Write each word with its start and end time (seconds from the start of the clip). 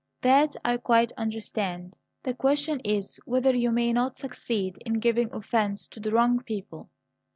"That 0.23 0.55
I 0.65 0.77
quite 0.77 1.11
understand. 1.15 1.95
The 2.23 2.33
question 2.33 2.79
is 2.79 3.19
whether 3.25 3.55
you 3.55 3.69
may 3.71 3.93
not 3.93 4.17
succeed 4.17 4.77
in 4.83 4.93
giving 4.93 5.31
offence 5.31 5.85
to 5.89 5.99
the 5.99 6.09
wrong 6.09 6.41
people." 6.41 6.89